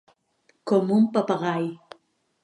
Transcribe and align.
Com 0.71 0.87
un 0.95 1.05
papagai. 1.17 1.69